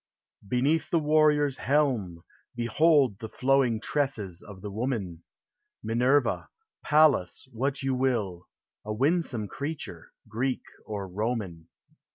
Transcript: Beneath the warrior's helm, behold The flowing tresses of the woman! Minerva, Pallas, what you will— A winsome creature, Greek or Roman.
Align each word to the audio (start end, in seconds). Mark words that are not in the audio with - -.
Beneath 0.47 0.89
the 0.89 0.97
warrior's 0.97 1.57
helm, 1.57 2.23
behold 2.55 3.19
The 3.19 3.29
flowing 3.29 3.79
tresses 3.79 4.41
of 4.41 4.63
the 4.63 4.71
woman! 4.71 5.21
Minerva, 5.83 6.49
Pallas, 6.83 7.47
what 7.51 7.83
you 7.83 7.93
will— 7.93 8.47
A 8.83 8.91
winsome 8.91 9.47
creature, 9.47 10.11
Greek 10.27 10.63
or 10.87 11.07
Roman. 11.07 11.67